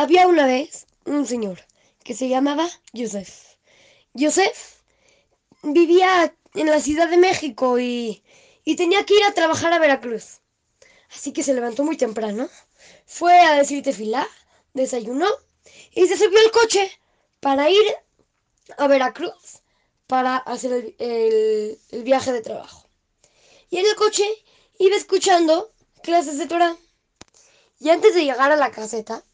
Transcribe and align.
Había 0.00 0.28
una 0.28 0.46
vez 0.46 0.86
un 1.06 1.26
señor 1.26 1.58
que 2.04 2.14
se 2.14 2.28
llamaba 2.28 2.66
Yosef. 2.92 3.30
Yosef 4.14 4.56
vivía 5.62 6.34
en 6.54 6.66
la 6.68 6.80
Ciudad 6.80 7.08
de 7.08 7.18
México 7.28 7.78
y, 7.80 8.22
y 8.64 8.76
tenía 8.76 9.04
que 9.06 9.14
ir 9.16 9.24
a 9.24 9.34
trabajar 9.34 9.72
a 9.72 9.78
Veracruz. 9.80 10.40
Así 11.14 11.32
que 11.32 11.42
se 11.44 11.54
levantó 11.54 11.84
muy 11.84 11.96
temprano, 11.96 12.48
fue 13.06 13.38
a 13.40 13.54
decir 13.56 13.82
tefilá, 13.84 14.26
desayunó 14.74 15.28
y 15.94 16.06
se 16.08 16.18
subió 16.18 16.38
al 16.40 16.52
coche 16.52 16.90
para 17.40 17.70
ir 17.70 17.86
a 18.78 18.86
Veracruz 18.88 19.62
para 20.06 20.36
hacer 20.38 20.72
el, 20.72 20.96
el- 20.98 21.78
el 21.90 22.02
viaje 22.04 22.32
de 22.32 22.42
trabajo. 22.42 22.88
Y 23.70 23.78
en 23.78 23.86
el 23.86 23.96
coche 23.96 24.26
iba 24.78 24.96
escuchando 24.96 25.72
clases 26.02 26.38
de 26.38 26.46
Torah. 26.46 26.76
Y 27.80 27.90
antes 27.90 28.14
de 28.14 28.24
llegar 28.24 28.52
a 28.52 28.56
la 28.56 28.70
caseta, 28.70 29.24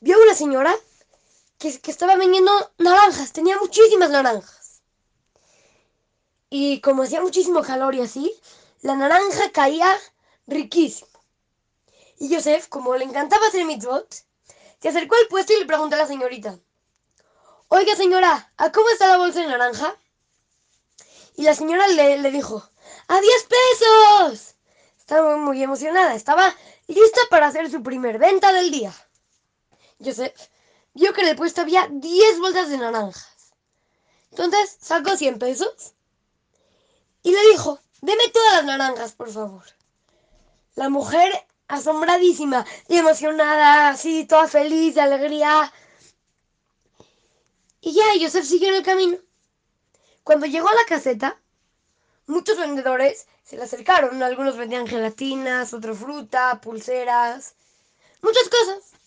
vio 0.00 0.20
una 0.20 0.34
señora 0.34 0.74
que, 1.58 1.78
que 1.80 1.90
estaba 1.90 2.16
vendiendo 2.16 2.52
naranjas, 2.78 3.32
tenía 3.32 3.58
muchísimas 3.58 4.10
naranjas. 4.10 4.82
Y 6.48 6.80
como 6.80 7.04
hacía 7.04 7.20
muchísimo 7.20 7.62
calor 7.62 7.94
y 7.94 8.00
así, 8.00 8.34
la 8.82 8.96
naranja 8.96 9.52
caía 9.52 9.96
riquísimo. 10.46 11.10
Y 12.18 12.28
Yosef, 12.28 12.68
como 12.68 12.96
le 12.96 13.04
encantaba 13.04 13.46
hacer 13.46 13.64
mitzvot, 13.64 14.14
se 14.80 14.88
acercó 14.88 15.14
al 15.16 15.28
puesto 15.28 15.52
y 15.52 15.60
le 15.60 15.66
preguntó 15.66 15.96
a 15.96 16.00
la 16.00 16.06
señorita, 16.06 16.58
Oiga 17.68 17.94
señora, 17.94 18.52
¿a 18.56 18.72
cómo 18.72 18.88
está 18.88 19.06
la 19.06 19.18
bolsa 19.18 19.40
de 19.40 19.46
naranja? 19.46 19.96
Y 21.36 21.44
la 21.44 21.54
señora 21.54 21.86
le, 21.86 22.18
le 22.18 22.30
dijo, 22.32 22.68
¡a 23.06 23.20
10 23.20 23.34
pesos! 23.44 24.56
Estaba 24.98 25.36
muy 25.36 25.62
emocionada, 25.62 26.14
estaba 26.14 26.52
lista 26.88 27.20
para 27.30 27.46
hacer 27.46 27.70
su 27.70 27.82
primer 27.82 28.18
venta 28.18 28.52
del 28.52 28.72
día. 28.72 28.92
Joseph 30.02 30.48
vio 30.94 31.12
que 31.12 31.22
en 31.22 31.28
el 31.28 31.36
puesto 31.36 31.60
había 31.60 31.88
10 31.90 32.40
bolsas 32.40 32.70
de 32.70 32.78
naranjas. 32.78 33.52
Entonces 34.30 34.76
sacó 34.80 35.16
100 35.16 35.38
pesos 35.38 35.94
y 37.22 37.32
le 37.32 37.40
dijo, 37.50 37.80
deme 38.00 38.28
todas 38.32 38.54
las 38.56 38.64
naranjas, 38.64 39.12
por 39.12 39.30
favor. 39.30 39.64
La 40.74 40.88
mujer, 40.88 41.32
asombradísima 41.68 42.64
y 42.88 42.96
emocionada, 42.96 43.90
así, 43.90 44.24
toda 44.24 44.48
feliz, 44.48 44.94
de 44.94 45.00
alegría. 45.02 45.72
Y 47.80 47.92
ya, 47.92 48.04
Joseph 48.20 48.44
siguió 48.44 48.68
en 48.68 48.76
el 48.76 48.82
camino. 48.82 49.18
Cuando 50.24 50.46
llegó 50.46 50.68
a 50.68 50.74
la 50.74 50.84
caseta, 50.86 51.40
muchos 52.26 52.58
vendedores 52.58 53.26
se 53.42 53.56
le 53.56 53.64
acercaron. 53.64 54.22
Algunos 54.22 54.56
vendían 54.56 54.86
gelatinas, 54.86 55.74
otros 55.74 55.98
fruta, 55.98 56.60
pulseras, 56.60 57.54
muchas 58.22 58.48
cosas. 58.48 58.99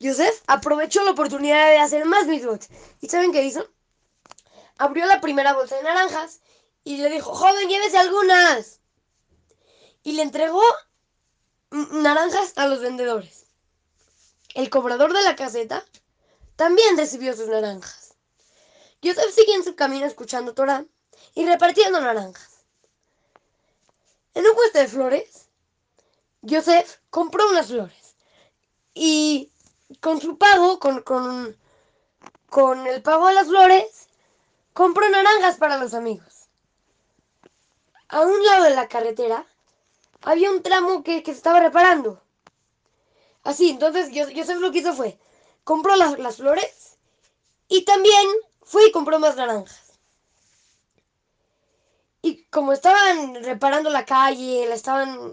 Joseph 0.00 0.42
aprovechó 0.46 1.02
la 1.04 1.12
oportunidad 1.12 1.70
de 1.70 1.78
hacer 1.78 2.04
más 2.04 2.26
mitzvot. 2.26 2.66
¿Y 3.00 3.08
saben 3.08 3.32
qué 3.32 3.44
hizo? 3.44 3.66
Abrió 4.78 5.06
la 5.06 5.20
primera 5.20 5.54
bolsa 5.54 5.76
de 5.76 5.82
naranjas 5.82 6.40
y 6.84 6.98
le 6.98 7.08
dijo, 7.08 7.34
joven, 7.34 7.68
llévese 7.68 7.98
algunas. 7.98 8.80
Y 10.02 10.12
le 10.12 10.22
entregó 10.22 10.62
naranjas 11.70 12.52
a 12.56 12.66
los 12.66 12.80
vendedores. 12.80 13.46
El 14.54 14.70
cobrador 14.70 15.12
de 15.12 15.22
la 15.22 15.36
caseta 15.36 15.84
también 16.56 16.96
recibió 16.96 17.34
sus 17.34 17.48
naranjas. 17.48 18.14
Joseph 19.02 19.34
siguió 19.34 19.54
en 19.54 19.64
su 19.64 19.74
camino 19.76 20.06
escuchando 20.06 20.54
Torah 20.54 20.84
y 21.34 21.44
repartiendo 21.44 22.00
naranjas. 22.00 22.64
En 24.34 24.46
un 24.46 24.54
puesto 24.54 24.78
de 24.78 24.88
flores, 24.88 25.48
Joseph 26.42 26.98
compró 27.10 27.48
unas 27.48 27.68
flores 27.68 28.16
y 28.94 29.52
con 30.00 30.20
su 30.20 30.38
pago, 30.38 30.78
con, 30.78 31.02
con, 31.02 31.56
con 32.50 32.86
el 32.86 33.02
pago 33.02 33.28
de 33.28 33.34
las 33.34 33.48
flores, 33.48 34.08
compró 34.74 35.08
naranjas 35.10 35.56
para 35.58 35.78
los 35.78 35.94
amigos. 35.94 36.48
A 38.08 38.22
un 38.22 38.44
lado 38.44 38.64
de 38.64 38.74
la 38.74 38.88
carretera 38.88 39.46
había 40.22 40.50
un 40.50 40.62
tramo 40.62 41.02
que, 41.04 41.22
que 41.22 41.32
se 41.32 41.38
estaba 41.38 41.60
reparando. 41.60 42.22
Así, 43.44 43.70
entonces 43.70 44.10
Yo- 44.12 44.26
Joseph 44.34 44.58
lo 44.60 44.70
que 44.70 44.80
hizo 44.80 44.92
fue, 44.92 45.18
compró 45.64 45.96
las, 45.96 46.18
las 46.18 46.36
flores 46.36 46.98
y 47.68 47.84
también 47.84 48.26
fue 48.62 48.88
y 48.88 48.92
compró 48.92 49.18
más 49.20 49.36
naranjas. 49.36 49.98
Y 52.20 52.44
como 52.50 52.72
estaban 52.74 53.42
reparando 53.42 53.88
la 53.88 54.04
calle, 54.04 54.66
la 54.68 54.74
estaban 54.74 55.32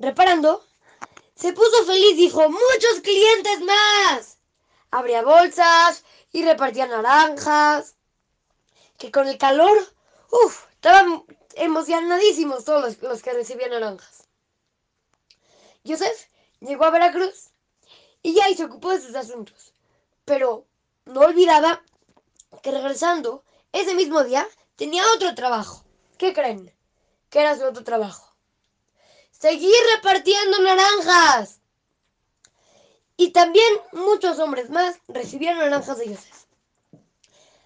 reparando, 0.00 0.64
se 1.40 1.54
puso 1.54 1.84
feliz, 1.86 2.16
dijo, 2.16 2.50
muchos 2.50 3.00
clientes 3.02 3.60
más. 3.62 4.38
Abría 4.90 5.22
bolsas 5.22 6.04
y 6.32 6.44
repartía 6.44 6.86
naranjas. 6.86 7.96
Que 8.98 9.10
con 9.10 9.26
el 9.26 9.38
calor, 9.38 9.78
uff, 10.30 10.66
estaban 10.72 11.24
emocionadísimos 11.54 12.64
todos 12.64 12.82
los, 12.82 13.02
los 13.02 13.22
que 13.22 13.32
recibían 13.32 13.70
naranjas. 13.70 14.28
Joseph 15.86 16.28
llegó 16.60 16.84
a 16.84 16.90
Veracruz 16.90 17.52
y 18.22 18.34
ya 18.34 18.44
se 18.54 18.64
ocupó 18.64 18.90
de 18.90 19.00
sus 19.00 19.14
asuntos. 19.14 19.72
Pero 20.26 20.66
no 21.06 21.20
olvidaba 21.20 21.82
que 22.62 22.70
regresando 22.70 23.44
ese 23.72 23.94
mismo 23.94 24.22
día 24.24 24.46
tenía 24.76 25.02
otro 25.14 25.34
trabajo. 25.34 25.84
¿Qué 26.18 26.34
creen? 26.34 26.70
¿Qué 27.30 27.40
era 27.40 27.56
su 27.56 27.64
otro 27.64 27.82
trabajo? 27.82 28.29
Seguir 29.40 29.74
repartiendo 29.96 30.60
naranjas. 30.60 31.60
Y 33.16 33.30
también 33.30 33.72
muchos 33.92 34.38
hombres 34.38 34.68
más 34.68 34.98
recibían 35.08 35.58
naranjas 35.58 35.96
de 35.96 36.08
Joseph. 36.08 36.44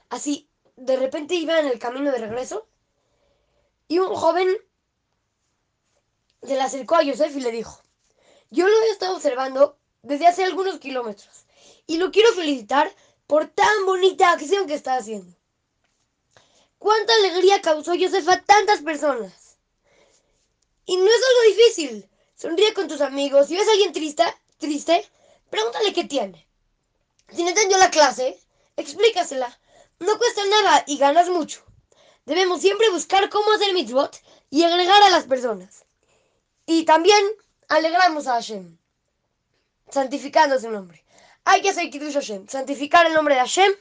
Así, 0.09 0.49
de 0.77 0.97
repente 0.97 1.35
iba 1.35 1.59
en 1.59 1.67
el 1.67 1.81
camino 1.81 2.13
de 2.13 2.19
regreso 2.19 2.69
y 3.89 3.99
un 3.99 4.15
joven 4.15 4.49
se 6.45 6.55
le 6.55 6.61
acercó 6.61 6.95
a 6.95 7.05
Joseph 7.05 7.35
y 7.37 7.41
le 7.41 7.51
dijo, 7.51 7.83
yo 8.51 8.69
lo 8.69 8.83
he 8.83 8.91
estado 8.91 9.17
observando 9.17 9.77
desde 10.03 10.29
hace 10.29 10.45
algunos 10.45 10.79
kilómetros 10.79 11.47
y 11.87 11.97
lo 11.97 12.13
quiero 12.13 12.33
felicitar 12.35 12.95
por 13.27 13.49
tan 13.49 13.87
bonita 13.87 14.31
acción 14.31 14.69
que 14.69 14.75
está 14.75 14.95
haciendo. 14.95 15.35
¿Cuánta 16.79 17.15
alegría 17.15 17.61
causó 17.61 17.95
Joseph 17.99 18.29
a 18.29 18.41
tantas 18.43 18.83
personas? 18.83 19.54
Y 20.87 20.97
no 20.97 21.07
es 21.07 21.23
algo 21.29 21.57
difícil. 21.57 22.09
Sonríe 22.37 22.75
con 22.75 22.89
tus 22.89 23.01
amigos. 23.01 23.49
Si 23.49 23.57
ves 23.57 23.69
a 23.69 23.73
alguien 23.73 23.93
triste, 23.93 24.25
triste, 24.59 25.09
pregúntale 25.51 25.93
qué 25.93 26.05
tiene. 26.05 26.47
Si 27.33 27.43
no 27.43 27.51
entendió 27.51 27.79
la 27.79 27.91
clase, 27.91 28.39
explícasela. 28.77 29.59
No 30.01 30.19
cuesta 30.19 30.45
nada 30.47 30.85
y 30.87 30.99
ganas 30.99 31.29
mucho. 31.29 31.65
Debemos 32.27 32.61
siempre 32.61 32.91
buscar 32.91 33.29
cómo 33.31 33.53
hacer 33.53 33.73
mitzvot 33.75 34.21
y 34.51 34.65
agregar 34.65 35.03
a 35.03 35.11
las 35.11 35.25
personas. 35.25 35.85
Y 36.67 36.85
también 36.85 37.25
alegramos 37.69 38.27
a 38.27 38.35
Hashem, 38.35 38.79
santificando 39.91 40.59
su 40.59 40.71
nombre. 40.71 41.05
Hay 41.45 41.61
que 41.61 41.71
hacer 41.71 41.91
Kiddush 41.91 42.15
Hashem, 42.15 42.49
santificar 42.49 43.07
el 43.07 43.13
nombre 43.13 43.35
de 43.35 43.41
Hashem 43.41 43.73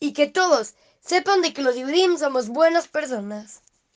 y 0.00 0.12
que 0.12 0.26
todos 0.26 0.74
sepan 1.00 1.42
de 1.42 1.52
que 1.52 1.62
los 1.62 1.76
Yudim 1.76 2.18
somos 2.18 2.48
buenas 2.48 2.88
personas. 2.88 3.62